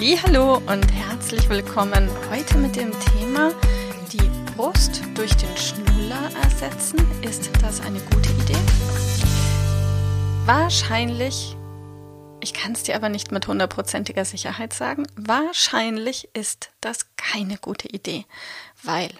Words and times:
Hallo 0.00 0.58
und 0.58 0.92
herzlich 0.92 1.48
willkommen 1.48 2.08
heute 2.30 2.56
mit 2.58 2.76
dem 2.76 2.92
Thema 3.00 3.52
die 4.12 4.30
Brust 4.52 5.02
durch 5.14 5.34
den 5.34 5.56
Schnuller 5.56 6.30
ersetzen. 6.40 6.98
Ist 7.22 7.50
das 7.60 7.80
eine 7.80 7.98
gute 7.98 8.30
Idee? 8.30 8.56
Wahrscheinlich, 10.44 11.56
ich 12.40 12.54
kann 12.54 12.72
es 12.72 12.84
dir 12.84 12.94
aber 12.94 13.08
nicht 13.08 13.32
mit 13.32 13.48
hundertprozentiger 13.48 14.24
Sicherheit 14.24 14.72
sagen, 14.72 15.04
wahrscheinlich 15.16 16.28
ist 16.32 16.70
das 16.80 17.16
keine 17.16 17.58
gute 17.58 17.88
Idee, 17.88 18.24
weil 18.84 19.10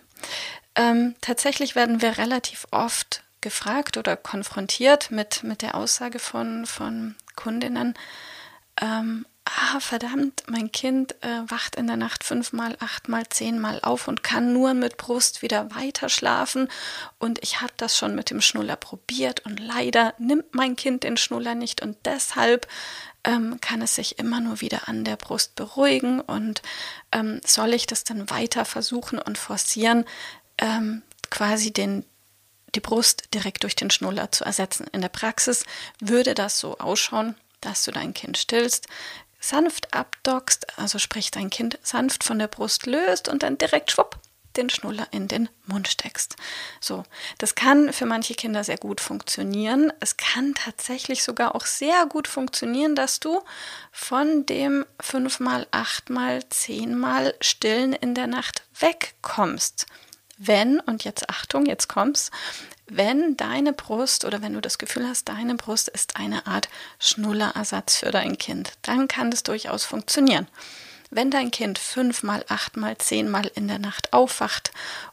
ähm, 0.76 1.16
tatsächlich 1.20 1.74
werden 1.74 2.02
wir 2.02 2.18
relativ 2.18 2.68
oft 2.70 3.24
gefragt 3.40 3.96
oder 3.96 4.16
konfrontiert 4.16 5.10
mit, 5.10 5.42
mit 5.42 5.62
der 5.62 5.74
Aussage 5.74 6.20
von, 6.20 6.66
von 6.66 7.16
Kundinnen, 7.34 7.94
ähm, 8.80 9.26
ah, 9.56 9.80
verdammt, 9.80 10.42
mein 10.46 10.72
Kind 10.72 11.12
äh, 11.22 11.42
wacht 11.46 11.76
in 11.76 11.86
der 11.86 11.96
Nacht 11.96 12.24
fünfmal, 12.24 12.76
achtmal, 12.80 13.28
zehnmal 13.28 13.80
auf 13.82 14.08
und 14.08 14.22
kann 14.22 14.52
nur 14.52 14.74
mit 14.74 14.96
Brust 14.96 15.42
wieder 15.42 15.74
weiter 15.74 16.08
schlafen. 16.08 16.68
Und 17.18 17.42
ich 17.42 17.60
habe 17.60 17.72
das 17.76 17.96
schon 17.96 18.14
mit 18.14 18.30
dem 18.30 18.40
Schnuller 18.40 18.76
probiert 18.76 19.44
und 19.46 19.60
leider 19.60 20.14
nimmt 20.18 20.54
mein 20.54 20.76
Kind 20.76 21.04
den 21.04 21.16
Schnuller 21.16 21.54
nicht 21.54 21.82
und 21.82 21.96
deshalb 22.04 22.66
ähm, 23.24 23.60
kann 23.60 23.82
es 23.82 23.94
sich 23.94 24.18
immer 24.18 24.40
nur 24.40 24.60
wieder 24.60 24.88
an 24.88 25.04
der 25.04 25.16
Brust 25.16 25.54
beruhigen. 25.54 26.20
Und 26.20 26.62
ähm, 27.12 27.40
soll 27.44 27.74
ich 27.74 27.86
das 27.86 28.04
dann 28.04 28.30
weiter 28.30 28.64
versuchen 28.64 29.18
und 29.18 29.38
forcieren, 29.38 30.04
ähm, 30.58 31.02
quasi 31.30 31.72
den, 31.72 32.04
die 32.74 32.80
Brust 32.80 33.34
direkt 33.34 33.62
durch 33.62 33.76
den 33.76 33.90
Schnuller 33.90 34.32
zu 34.32 34.44
ersetzen? 34.44 34.86
In 34.92 35.00
der 35.00 35.08
Praxis 35.08 35.64
würde 36.00 36.34
das 36.34 36.58
so 36.58 36.78
ausschauen, 36.78 37.34
dass 37.60 37.84
du 37.84 37.90
dein 37.90 38.14
Kind 38.14 38.38
stillst, 38.38 38.86
sanft 39.40 39.94
abdockst, 39.94 40.78
also 40.78 40.98
sprich 40.98 41.30
dein 41.30 41.50
Kind 41.50 41.78
sanft 41.82 42.24
von 42.24 42.38
der 42.38 42.48
Brust 42.48 42.86
löst 42.86 43.28
und 43.28 43.42
dann 43.42 43.58
direkt 43.58 43.90
schwupp 43.90 44.18
den 44.58 44.68
Schnuller 44.68 45.06
in 45.12 45.28
den 45.28 45.48
Mund 45.66 45.88
steckst. 45.88 46.36
So, 46.80 47.04
das 47.38 47.54
kann 47.54 47.92
für 47.92 48.06
manche 48.06 48.34
Kinder 48.34 48.64
sehr 48.64 48.76
gut 48.76 49.00
funktionieren. 49.00 49.92
Es 50.00 50.16
kann 50.16 50.54
tatsächlich 50.54 51.22
sogar 51.22 51.54
auch 51.54 51.64
sehr 51.64 52.06
gut 52.06 52.28
funktionieren, 52.28 52.94
dass 52.94 53.20
du 53.20 53.40
von 53.92 54.44
dem 54.46 54.84
fünfmal, 55.00 55.66
achtmal, 55.70 56.46
zehnmal 56.50 57.34
Stillen 57.40 57.92
in 57.92 58.14
der 58.14 58.26
Nacht 58.26 58.62
wegkommst. 58.78 59.86
Wenn, 60.38 60.80
und 60.80 61.04
jetzt 61.04 61.28
Achtung, 61.28 61.66
jetzt 61.66 61.88
kommt's, 61.88 62.30
wenn 62.86 63.36
deine 63.36 63.72
Brust 63.72 64.24
oder 64.24 64.40
wenn 64.40 64.54
du 64.54 64.60
das 64.60 64.78
Gefühl 64.78 65.06
hast, 65.06 65.28
deine 65.28 65.56
Brust 65.56 65.88
ist 65.88 66.16
eine 66.16 66.46
Art 66.46 66.68
Schnullerersatz 66.98 67.98
für 67.98 68.10
dein 68.10 68.38
Kind, 68.38 68.72
dann 68.82 69.08
kann 69.08 69.30
das 69.30 69.42
durchaus 69.42 69.84
funktionieren. 69.84 70.46
Wenn 71.10 71.30
dein 71.30 71.50
Kind 71.50 71.78
fünfmal, 71.78 72.44
achtmal, 72.48 72.96
zehnmal 72.98 73.50
in 73.54 73.66
der 73.66 73.78
Nacht 73.78 74.12
aufwacht 74.12 74.72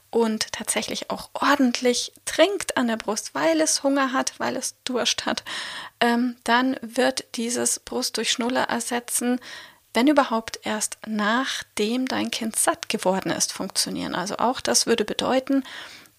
und 0.10 0.52
tatsächlich 0.52 1.10
auch 1.10 1.30
ordentlich 1.34 2.14
trinkt 2.26 2.78
an 2.78 2.88
der 2.88 2.98
Brust, 2.98 3.34
weil 3.34 3.60
es 3.60 3.84
Hunger 3.84 4.14
hat, 4.14 4.34
weil 4.40 4.56
es 4.56 4.76
Durst 4.84 5.26
hat, 5.26 5.44
ähm, 6.00 6.36
dann 6.44 6.78
wird 6.82 7.26
dieses 7.36 7.80
Brust 7.80 8.18
durch 8.18 8.32
Schnuller 8.32 8.64
ersetzen, 8.64 9.40
wenn 9.96 10.08
überhaupt 10.08 10.60
erst 10.64 10.98
nachdem 11.08 12.08
dein 12.08 12.30
Kind 12.30 12.56
satt 12.56 12.90
geworden 12.90 13.32
ist, 13.32 13.54
funktionieren. 13.54 14.14
Also 14.14 14.38
auch 14.38 14.62
das 14.62 14.86
würde 14.86 15.06
bedeuten, 15.06 15.64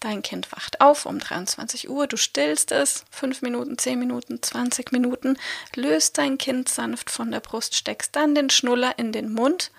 Dein 0.00 0.20
Kind 0.20 0.52
wacht 0.52 0.82
auf 0.82 1.06
um 1.06 1.18
23 1.18 1.88
Uhr, 1.88 2.06
du 2.06 2.18
stillst 2.18 2.70
es 2.70 3.06
5 3.10 3.40
Minuten, 3.40 3.78
10 3.78 3.98
Minuten, 3.98 4.42
20 4.42 4.92
Minuten, 4.92 5.38
löst 5.74 6.18
dein 6.18 6.36
Kind 6.36 6.68
sanft 6.68 7.10
von 7.10 7.30
der 7.30 7.40
Brust, 7.40 7.74
steckst 7.74 8.14
dann 8.14 8.34
den 8.34 8.50
Schnuller 8.50 8.98
in 8.98 9.12
den 9.12 9.32
Mund. 9.32 9.70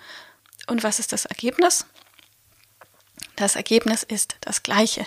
Und 0.66 0.82
was 0.82 0.98
ist 0.98 1.12
das 1.12 1.24
Ergebnis? 1.24 1.86
Das 3.38 3.54
Ergebnis 3.54 4.02
ist 4.02 4.34
das 4.40 4.64
gleiche. 4.64 5.06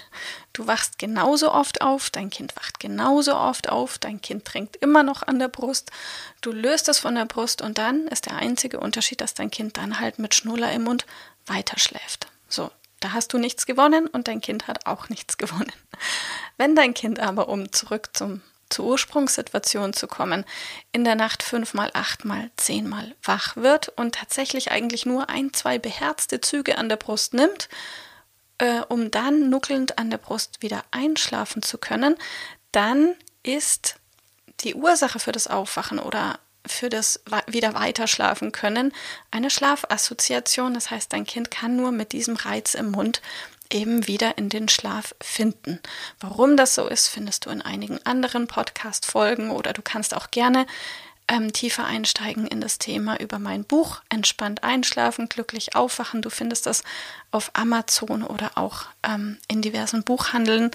Du 0.54 0.66
wachst 0.66 0.98
genauso 0.98 1.52
oft 1.52 1.82
auf, 1.82 2.10
dein 2.10 2.30
Kind 2.30 2.56
wacht 2.56 2.80
genauso 2.80 3.36
oft 3.36 3.68
auf, 3.68 3.98
dein 3.98 4.22
Kind 4.22 4.46
trinkt 4.46 4.78
immer 4.78 5.04
noch 5.04 5.24
an 5.24 5.38
der 5.38 5.50
Brust, 5.50 5.92
du 6.40 6.54
löst 6.54 6.88
es 6.88 6.98
von 6.98 7.16
der 7.16 7.26
Brust 7.26 7.62
und 7.62 7.78
dann 7.78 8.08
ist 8.08 8.28
der 8.28 8.38
einzige 8.38 8.80
Unterschied, 8.80 9.20
dass 9.20 9.34
dein 9.34 9.52
Kind 9.52 9.76
dann 9.76 10.00
halt 10.00 10.18
mit 10.18 10.34
Schnuller 10.34 10.72
im 10.72 10.86
Mund 10.86 11.06
weiterschläft. 11.46 12.28
So, 12.48 12.72
da 13.02 13.12
hast 13.12 13.34
du 13.34 13.38
nichts 13.38 13.66
gewonnen 13.66 14.08
und 14.08 14.30
dein 14.30 14.40
Kind 14.40 14.66
hat 14.66 14.86
auch 14.86 15.10
nichts 15.10 15.36
gewonnen. 15.38 15.74
Wenn 16.56 16.74
dein 16.74 16.94
Kind 16.94 17.20
aber, 17.20 17.50
um 17.50 17.74
zurück 17.74 18.12
zum, 18.14 18.40
zur 18.70 18.86
Ursprungssituation 18.86 19.92
zu 19.92 20.08
kommen, 20.08 20.46
in 20.94 21.04
der 21.04 21.16
Nacht 21.16 21.44
fünfmal, 21.44 21.92
achtmal, 21.94 22.50
zehnmal 22.56 23.14
wach 23.24 23.58
wird 23.58 23.90
und 23.90 24.16
tatsächlich 24.16 24.72
eigentlich 24.72 25.06
nur 25.06 25.30
ein, 25.30 25.52
zwei 25.52 25.80
beherzte 25.80 26.40
Züge 26.40 26.78
an 26.78 26.88
der 26.88 26.96
Brust 26.96 27.34
nimmt, 27.34 27.68
äh, 28.62 28.82
um 28.90 29.10
dann 29.10 29.50
nuckelnd 29.50 29.98
an 29.98 30.12
der 30.12 30.20
Brust 30.20 30.62
wieder 30.62 30.84
einschlafen 30.92 31.64
zu 31.64 31.80
können, 31.80 32.16
dann 32.72 33.16
ist 33.42 33.96
die 34.60 34.76
Ursache 34.76 35.18
für 35.20 35.32
das 35.32 35.48
Aufwachen 35.48 35.98
oder 35.98 36.40
für 36.68 36.90
das 36.90 37.22
wieder 37.48 37.74
weiterschlafen 37.74 38.52
können 38.52 38.94
eine 39.32 39.50
Schlafassoziation. 39.50 40.76
Das 40.76 40.92
heißt, 40.92 41.12
dein 41.12 41.26
Kind 41.26 41.50
kann 41.50 41.76
nur 41.76 41.92
mit 41.92 42.12
diesem 42.12 42.36
Reiz 42.36 42.76
im 42.76 42.92
Mund 42.92 43.24
eben 43.72 44.06
wieder 44.06 44.38
in 44.38 44.50
den 44.50 44.70
Schlaf 44.70 45.16
finden. 45.20 45.80
Warum 46.20 46.56
das 46.56 46.76
so 46.76 46.88
ist, 46.88 47.08
findest 47.08 47.48
du 47.48 47.50
in 47.50 47.64
einigen 47.64 48.06
anderen 48.06 48.46
Podcast-Folgen 48.46 49.50
oder 49.50 49.74
du 49.74 49.82
kannst 49.82 50.16
auch 50.16 50.30
gerne 50.30 50.68
ähm, 51.28 51.54
tiefer 51.54 51.86
einsteigen 51.86 52.48
in 52.48 52.62
das 52.62 52.78
Thema 52.78 53.20
über 53.20 53.40
mein 53.40 53.64
Buch 53.64 54.02
Entspannt 54.10 54.64
einschlafen, 54.64 55.30
glücklich 55.30 55.76
aufwachen. 55.76 56.22
Du 56.22 56.30
findest 56.30 56.66
das 56.66 56.84
auf 57.32 57.52
Amazon 57.54 58.24
oder 58.24 58.52
auch 58.56 58.86
ähm, 59.04 59.38
in 59.48 59.62
diversen 59.62 60.04
Buchhandeln. 60.04 60.72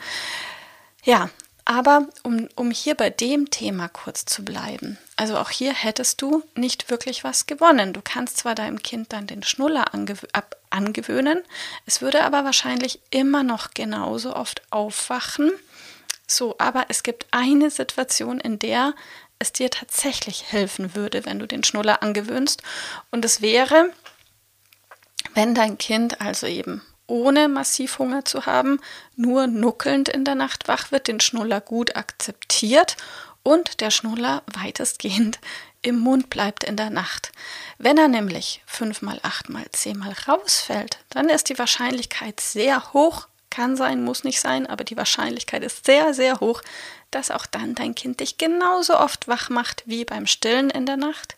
Ja, 1.05 1.31
aber 1.65 2.07
um, 2.23 2.49
um 2.55 2.71
hier 2.71 2.95
bei 2.95 3.11
dem 3.11 3.51
Thema 3.51 3.89
kurz 3.89 4.25
zu 4.25 4.45
bleiben, 4.45 4.99
also 5.17 5.37
auch 5.37 5.51
hier 5.51 5.75
hättest 5.75 6.23
du 6.23 6.45
nicht 6.55 6.91
wirklich 6.91 7.25
was 7.25 7.47
gewonnen. 7.47 7.93
Du 7.93 8.01
kannst 8.03 8.39
zwar 8.39 8.55
deinem 8.55 8.81
Kind 8.83 9.13
dann 9.13 9.27
den 9.27 9.43
Schnuller 9.43 9.93
angew 9.93 10.27
ab 10.33 10.57
angewöhnen, 10.71 11.43
es 11.87 12.03
würde 12.03 12.23
aber 12.25 12.45
wahrscheinlich 12.45 13.01
immer 13.11 13.43
noch 13.43 13.71
genauso 13.73 14.37
oft 14.37 14.63
aufwachen. 14.71 15.51
So, 16.29 16.57
aber 16.59 16.87
es 16.89 17.03
gibt 17.03 17.27
eine 17.31 17.71
Situation, 17.71 18.41
in 18.41 18.59
der 18.59 18.95
es 19.39 19.53
dir 19.53 19.71
tatsächlich 19.71 20.53
helfen 20.53 20.95
würde, 20.95 21.25
wenn 21.25 21.39
du 21.39 21.47
den 21.47 21.65
Schnuller 21.65 22.03
angewöhnst. 22.03 22.63
Und 23.11 23.25
es 23.25 23.43
wäre, 23.43 23.93
wenn 25.35 25.55
dein 25.55 25.79
Kind 25.79 26.21
also 26.21 26.47
eben 26.47 26.83
ohne 27.07 27.49
massiv 27.49 27.99
Hunger 27.99 28.25
zu 28.25 28.47
haben, 28.47 28.81
nur 29.15 29.47
nuckelnd 29.47 30.09
in 30.09 30.25
der 30.25 30.35
Nacht 30.35 30.69
wach 30.69 30.91
wird, 30.91 31.09
den 31.09 31.21
Schnuller 31.21 31.61
gut 31.61 31.97
akzeptiert 31.97 32.97
und 33.43 33.81
der 33.81 33.91
Schnuller 33.91 34.43
weitestgehend 34.47 35.39
im 35.83 36.01
Mund 36.01 36.31
bleibt 36.31 36.65
in 36.65 36.77
der 36.77 36.91
Nacht. 36.91 37.31
Wenn 37.79 37.97
er 37.97 38.09
nämlich 38.09 38.63
fünfmal, 38.67 39.21
achtmal, 39.23 39.67
zehnmal 39.71 40.15
rausfällt, 40.27 40.99
dann 41.11 41.29
ist 41.29 41.49
die 41.49 41.59
Wahrscheinlichkeit 41.59 42.41
sehr 42.41 42.93
hoch, 42.93 43.29
kann 43.51 43.77
sein, 43.77 44.03
muss 44.03 44.25
nicht 44.25 44.41
sein, 44.41 44.67
aber 44.67 44.83
die 44.83 44.97
Wahrscheinlichkeit 44.97 45.63
ist 45.63 45.87
sehr, 45.87 46.13
sehr 46.13 46.41
hoch, 46.41 46.61
dass 47.11 47.31
auch 47.31 47.47
dann 47.47 47.75
dein 47.75 47.95
Kind 47.95 48.21
dich 48.21 48.39
genauso 48.39 48.99
oft 48.99 49.29
wach 49.29 49.49
macht 49.49 49.83
wie 49.87 50.05
beim 50.05 50.27
Stillen 50.27 50.71
in 50.71 50.87
der 50.87 50.97
Nacht 50.97 51.37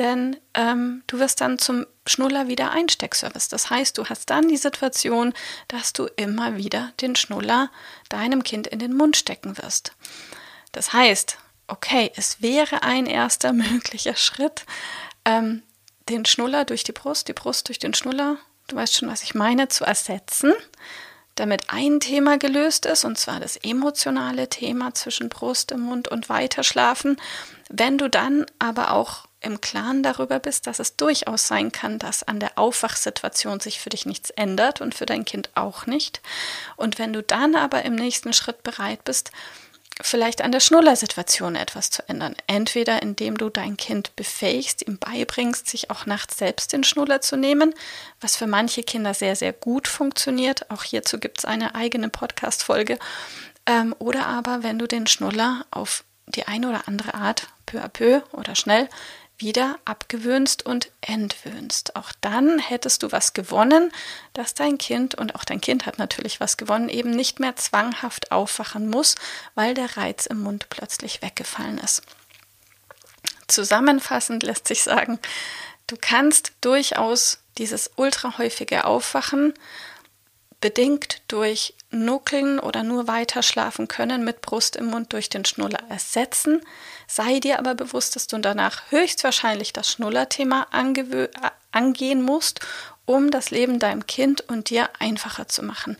denn 0.00 0.38
ähm, 0.54 1.02
du 1.08 1.18
wirst 1.18 1.42
dann 1.42 1.58
zum 1.58 1.86
Schnuller 2.06 2.48
wieder 2.48 2.70
Einsteckservice. 2.70 3.48
Das 3.48 3.68
heißt, 3.68 3.98
du 3.98 4.06
hast 4.06 4.30
dann 4.30 4.48
die 4.48 4.56
Situation, 4.56 5.34
dass 5.68 5.92
du 5.92 6.06
immer 6.16 6.56
wieder 6.56 6.92
den 7.02 7.16
Schnuller 7.16 7.70
deinem 8.08 8.42
Kind 8.42 8.66
in 8.66 8.78
den 8.78 8.96
Mund 8.96 9.18
stecken 9.18 9.58
wirst. 9.58 9.92
Das 10.72 10.94
heißt, 10.94 11.36
okay, 11.66 12.10
es 12.16 12.40
wäre 12.40 12.82
ein 12.82 13.04
erster 13.04 13.52
möglicher 13.52 14.16
Schritt, 14.16 14.64
ähm, 15.26 15.62
den 16.08 16.24
Schnuller 16.24 16.64
durch 16.64 16.82
die 16.82 16.92
Brust, 16.92 17.28
die 17.28 17.34
Brust 17.34 17.68
durch 17.68 17.78
den 17.78 17.92
Schnuller, 17.92 18.38
du 18.68 18.76
weißt 18.76 18.96
schon, 18.96 19.10
was 19.10 19.22
ich 19.22 19.34
meine, 19.34 19.68
zu 19.68 19.84
ersetzen. 19.84 20.54
Damit 21.40 21.64
ein 21.68 22.00
Thema 22.00 22.38
gelöst 22.38 22.86
ist, 22.86 23.04
und 23.04 23.18
zwar 23.18 23.40
das 23.40 23.56
emotionale 23.56 24.48
Thema 24.48 24.94
zwischen 24.94 25.28
Brust 25.28 25.72
im 25.72 25.80
Mund 25.80 26.06
und 26.08 26.28
Weiterschlafen. 26.28 27.20
Wenn 27.68 27.98
du 27.98 28.08
dann 28.08 28.46
aber 28.58 28.92
auch 28.92 29.24
im 29.40 29.60
Klaren 29.60 30.02
darüber 30.02 30.38
bist, 30.38 30.66
dass 30.66 30.78
es 30.78 30.96
durchaus 30.96 31.46
sein 31.46 31.72
kann, 31.72 31.98
dass 31.98 32.22
an 32.22 32.40
der 32.40 32.58
Aufwachsituation 32.58 33.58
sich 33.58 33.80
für 33.80 33.88
dich 33.88 34.04
nichts 34.04 34.28
ändert 34.30 34.82
und 34.82 34.94
für 34.94 35.06
dein 35.06 35.24
Kind 35.24 35.48
auch 35.54 35.86
nicht. 35.86 36.20
Und 36.76 36.98
wenn 36.98 37.14
du 37.14 37.22
dann 37.22 37.54
aber 37.54 37.84
im 37.84 37.94
nächsten 37.94 38.34
Schritt 38.34 38.62
bereit 38.62 39.02
bist, 39.04 39.30
vielleicht 40.02 40.42
an 40.42 40.52
der 40.52 40.60
Schnullersituation 40.60 41.56
etwas 41.56 41.90
zu 41.90 42.08
ändern. 42.08 42.34
Entweder 42.46 43.02
indem 43.02 43.36
du 43.36 43.50
dein 43.50 43.76
Kind 43.76 44.14
befähigst, 44.16 44.86
ihm 44.86 44.98
beibringst, 44.98 45.68
sich 45.68 45.90
auch 45.90 46.06
nachts 46.06 46.38
selbst 46.38 46.72
den 46.72 46.84
Schnuller 46.84 47.20
zu 47.20 47.36
nehmen, 47.36 47.74
was 48.20 48.36
für 48.36 48.46
manche 48.46 48.82
Kinder 48.82 49.14
sehr, 49.14 49.36
sehr 49.36 49.52
gut 49.52 49.88
funktioniert. 49.88 50.70
Auch 50.70 50.82
hierzu 50.82 51.18
gibt 51.18 51.38
es 51.38 51.44
eine 51.44 51.74
eigene 51.74 52.08
Podcast-Folge. 52.08 52.98
Ähm, 53.66 53.94
oder 53.98 54.26
aber, 54.26 54.62
wenn 54.62 54.78
du 54.78 54.86
den 54.86 55.06
Schnuller 55.06 55.64
auf 55.70 56.04
die 56.26 56.46
eine 56.46 56.68
oder 56.68 56.86
andere 56.86 57.14
Art 57.14 57.48
peu 57.66 57.80
à 57.82 57.88
peu 57.88 58.22
oder 58.32 58.54
schnell 58.54 58.88
wieder 59.40 59.78
abgewöhnst 59.84 60.64
und 60.64 60.90
entwöhnst. 61.00 61.96
Auch 61.96 62.12
dann 62.20 62.58
hättest 62.58 63.02
du 63.02 63.10
was 63.10 63.32
gewonnen, 63.32 63.90
dass 64.34 64.54
dein 64.54 64.78
Kind, 64.78 65.14
und 65.14 65.34
auch 65.34 65.44
dein 65.44 65.60
Kind 65.60 65.86
hat 65.86 65.98
natürlich 65.98 66.40
was 66.40 66.56
gewonnen, 66.56 66.88
eben 66.88 67.10
nicht 67.10 67.40
mehr 67.40 67.56
zwanghaft 67.56 68.32
aufwachen 68.32 68.88
muss, 68.88 69.14
weil 69.54 69.74
der 69.74 69.96
Reiz 69.96 70.26
im 70.26 70.42
Mund 70.42 70.68
plötzlich 70.68 71.22
weggefallen 71.22 71.78
ist. 71.78 72.02
Zusammenfassend 73.48 74.42
lässt 74.42 74.68
sich 74.68 74.82
sagen, 74.82 75.18
du 75.86 75.96
kannst 76.00 76.52
durchaus 76.60 77.38
dieses 77.58 77.90
ultrahäufige 77.96 78.84
Aufwachen 78.84 79.54
bedingt 80.60 81.22
durch 81.28 81.74
Nuckeln 81.90 82.58
oder 82.58 82.82
nur 82.82 83.08
weiter 83.08 83.42
schlafen 83.42 83.88
können 83.88 84.24
mit 84.24 84.42
Brust 84.42 84.76
im 84.76 84.86
Mund 84.86 85.12
durch 85.12 85.28
den 85.28 85.44
Schnuller 85.44 85.80
ersetzen. 85.88 86.60
Sei 87.06 87.40
dir 87.40 87.58
aber 87.58 87.74
bewusst, 87.74 88.14
dass 88.14 88.26
du 88.26 88.38
danach 88.38 88.82
höchstwahrscheinlich 88.90 89.72
das 89.72 89.88
Schnullerthema 89.88 90.66
angehen 91.72 92.22
musst, 92.22 92.60
um 93.10 93.32
das 93.32 93.50
Leben 93.50 93.80
deinem 93.80 94.06
Kind 94.06 94.40
und 94.42 94.70
dir 94.70 94.88
einfacher 95.00 95.48
zu 95.48 95.64
machen. 95.64 95.96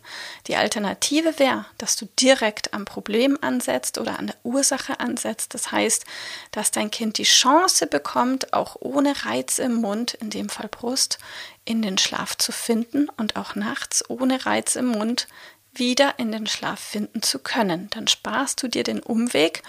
Die 0.47 0.55
Alternative 0.55 1.37
wäre, 1.39 1.65
dass 1.77 1.97
du 1.97 2.07
direkt 2.17 2.73
am 2.73 2.85
Problem 2.85 3.37
ansetzt 3.41 3.97
oder 3.97 4.17
an 4.17 4.27
der 4.27 4.37
Ursache 4.43 5.01
ansetzt. 5.01 5.53
Das 5.53 5.73
heißt, 5.73 6.05
dass 6.51 6.71
dein 6.71 6.89
Kind 6.89 7.17
die 7.17 7.23
Chance 7.23 7.87
bekommt, 7.87 8.53
auch 8.53 8.77
ohne 8.79 9.25
Reiz 9.25 9.59
im 9.59 9.73
Mund, 9.73 10.13
in 10.13 10.29
dem 10.29 10.47
Fall 10.47 10.69
Brust, 10.69 11.19
in 11.65 11.81
den 11.81 11.97
Schlaf 11.97 12.37
zu 12.37 12.53
finden 12.53 13.09
und 13.17 13.35
auch 13.35 13.55
nachts 13.55 14.09
ohne 14.09 14.45
Reiz 14.45 14.77
im 14.77 14.87
Mund 14.87 15.27
wieder 15.73 16.17
in 16.17 16.31
den 16.31 16.47
Schlaf 16.47 16.79
finden 16.79 17.21
zu 17.21 17.39
können. 17.39 17.89
Dann 17.89 18.07
sparst 18.07 18.63
du 18.63 18.69
dir 18.69 18.83
den 18.83 19.01
Umweg 19.01 19.63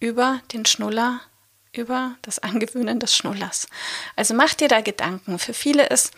über 0.00 0.40
den 0.54 0.64
Schnuller, 0.64 1.20
über 1.72 2.16
das 2.22 2.38
Angewöhnen 2.38 3.00
des 3.00 3.14
Schnullers. 3.14 3.68
Also 4.16 4.32
mach 4.32 4.54
dir 4.54 4.68
da 4.68 4.80
Gedanken. 4.80 5.38
Für 5.38 5.52
viele 5.52 5.88
ist 5.88 6.14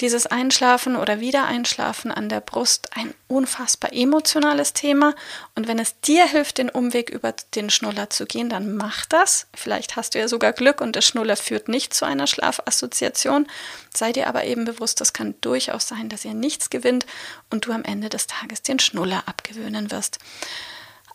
dieses 0.00 0.26
Einschlafen 0.26 0.96
oder 0.96 1.20
Wiedereinschlafen 1.20 2.10
an 2.10 2.28
der 2.28 2.40
Brust 2.40 2.96
ein 2.96 3.14
unfassbar 3.26 3.92
emotionales 3.92 4.72
Thema. 4.72 5.14
Und 5.54 5.68
wenn 5.68 5.78
es 5.78 6.00
dir 6.00 6.26
hilft, 6.26 6.58
den 6.58 6.70
Umweg 6.70 7.10
über 7.10 7.34
den 7.54 7.70
Schnuller 7.70 8.10
zu 8.10 8.26
gehen, 8.26 8.48
dann 8.48 8.76
mach 8.76 9.06
das. 9.06 9.46
Vielleicht 9.54 9.96
hast 9.96 10.14
du 10.14 10.18
ja 10.18 10.28
sogar 10.28 10.52
Glück 10.52 10.80
und 10.80 10.96
der 10.96 11.02
Schnuller 11.02 11.36
führt 11.36 11.68
nicht 11.68 11.92
zu 11.94 12.04
einer 12.04 12.26
Schlafassoziation. 12.26 13.46
Sei 13.94 14.12
dir 14.12 14.26
aber 14.26 14.44
eben 14.44 14.64
bewusst, 14.64 15.00
das 15.00 15.12
kann 15.12 15.34
durchaus 15.40 15.88
sein, 15.88 16.08
dass 16.08 16.24
ihr 16.24 16.34
nichts 16.34 16.70
gewinnt 16.70 17.06
und 17.50 17.66
du 17.66 17.72
am 17.72 17.84
Ende 17.84 18.08
des 18.08 18.26
Tages 18.26 18.62
den 18.62 18.78
Schnuller 18.78 19.24
abgewöhnen 19.26 19.90
wirst. 19.90 20.18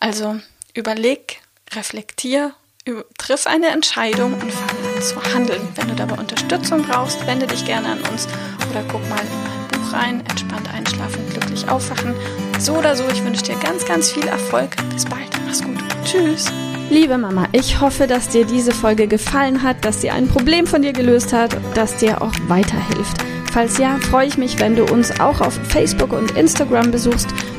Also 0.00 0.40
überleg, 0.74 1.40
reflektier, 1.72 2.54
triff 3.18 3.46
eine 3.46 3.68
Entscheidung 3.68 4.34
und 4.34 4.52
fang 4.52 4.68
an 4.68 4.93
zu 5.08 5.22
handeln. 5.34 5.60
Wenn 5.74 5.88
du 5.88 5.94
dabei 5.94 6.16
Unterstützung 6.16 6.82
brauchst, 6.82 7.26
wende 7.26 7.46
dich 7.46 7.64
gerne 7.64 7.88
an 7.88 8.00
uns 8.10 8.26
oder 8.70 8.82
guck 8.90 9.08
mal 9.10 9.20
in 9.20 9.42
mein 9.42 9.68
Buch 9.68 9.92
rein. 9.92 10.20
Entspannt 10.28 10.68
einschlafen, 10.72 11.28
glücklich 11.30 11.68
aufwachen. 11.68 12.14
So 12.58 12.74
oder 12.74 12.96
so, 12.96 13.04
ich 13.12 13.22
wünsche 13.24 13.42
dir 13.42 13.56
ganz, 13.56 13.84
ganz 13.84 14.10
viel 14.10 14.26
Erfolg. 14.26 14.76
Bis 14.92 15.04
bald. 15.04 15.28
Mach's 15.46 15.62
gut. 15.62 15.78
Tschüss. 16.04 16.50
Liebe 16.90 17.18
Mama, 17.18 17.46
ich 17.52 17.80
hoffe, 17.80 18.06
dass 18.06 18.28
dir 18.28 18.44
diese 18.44 18.72
Folge 18.72 19.06
gefallen 19.06 19.62
hat, 19.62 19.84
dass 19.84 20.00
sie 20.00 20.10
ein 20.10 20.28
Problem 20.28 20.66
von 20.66 20.82
dir 20.82 20.92
gelöst 20.92 21.32
hat, 21.32 21.56
dass 21.74 21.96
dir 21.96 22.22
auch 22.22 22.32
weiterhilft. 22.46 23.24
Falls 23.52 23.78
ja, 23.78 23.98
freue 24.10 24.26
ich 24.26 24.36
mich, 24.36 24.58
wenn 24.58 24.76
du 24.76 24.84
uns 24.84 25.20
auch 25.20 25.40
auf 25.40 25.54
Facebook 25.68 26.12
und 26.12 26.32
Instagram 26.32 26.90
besuchst. 26.90 27.28